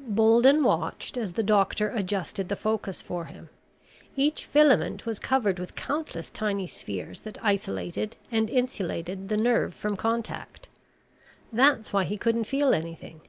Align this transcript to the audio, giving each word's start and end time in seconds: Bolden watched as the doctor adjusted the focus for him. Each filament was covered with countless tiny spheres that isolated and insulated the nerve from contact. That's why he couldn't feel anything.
Bolden 0.00 0.62
watched 0.62 1.16
as 1.16 1.32
the 1.32 1.42
doctor 1.42 1.88
adjusted 1.90 2.48
the 2.48 2.54
focus 2.54 3.02
for 3.02 3.24
him. 3.24 3.48
Each 4.14 4.44
filament 4.46 5.04
was 5.04 5.18
covered 5.18 5.58
with 5.58 5.74
countless 5.74 6.30
tiny 6.30 6.68
spheres 6.68 7.22
that 7.22 7.36
isolated 7.44 8.16
and 8.30 8.48
insulated 8.48 9.28
the 9.28 9.36
nerve 9.36 9.74
from 9.74 9.96
contact. 9.96 10.68
That's 11.52 11.92
why 11.92 12.04
he 12.04 12.16
couldn't 12.16 12.44
feel 12.44 12.72
anything. 12.74 13.22